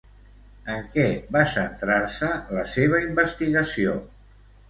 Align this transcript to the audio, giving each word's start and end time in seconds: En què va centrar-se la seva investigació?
En 0.75 0.79
què 0.95 1.03
va 1.35 1.43
centrar-se 1.51 2.31
la 2.59 2.65
seva 2.73 3.05
investigació? 3.09 3.93